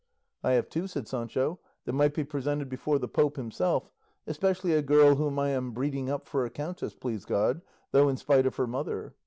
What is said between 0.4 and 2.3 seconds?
"I have two," said Sancho, "that might be